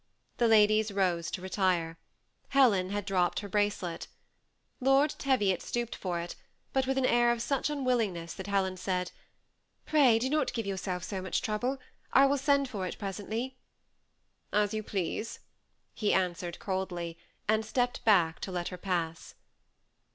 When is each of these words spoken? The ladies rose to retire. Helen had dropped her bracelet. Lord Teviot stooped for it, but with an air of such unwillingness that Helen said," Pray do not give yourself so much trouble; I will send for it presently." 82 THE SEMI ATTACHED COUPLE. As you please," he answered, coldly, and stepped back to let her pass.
The 0.37 0.47
ladies 0.47 0.91
rose 0.91 1.29
to 1.29 1.43
retire. 1.43 1.99
Helen 2.49 2.89
had 2.89 3.05
dropped 3.05 3.41
her 3.41 3.47
bracelet. 3.47 4.07
Lord 4.79 5.11
Teviot 5.19 5.61
stooped 5.61 5.93
for 5.95 6.19
it, 6.19 6.35
but 6.73 6.87
with 6.87 6.97
an 6.97 7.05
air 7.05 7.31
of 7.31 7.39
such 7.39 7.69
unwillingness 7.69 8.33
that 8.33 8.47
Helen 8.47 8.77
said," 8.77 9.11
Pray 9.85 10.17
do 10.17 10.27
not 10.27 10.53
give 10.53 10.65
yourself 10.65 11.03
so 11.03 11.21
much 11.21 11.43
trouble; 11.43 11.77
I 12.11 12.25
will 12.25 12.39
send 12.39 12.67
for 12.67 12.87
it 12.87 12.97
presently." 12.97 13.59
82 13.61 13.61
THE 13.61 13.61
SEMI 13.61 13.77
ATTACHED 13.77 14.49
COUPLE. 14.49 14.63
As 14.63 14.73
you 14.73 14.83
please," 14.83 15.39
he 15.93 16.13
answered, 16.15 16.57
coldly, 16.57 17.17
and 17.47 17.63
stepped 17.63 18.03
back 18.03 18.39
to 18.39 18.51
let 18.51 18.69
her 18.69 18.77
pass. 18.77 19.35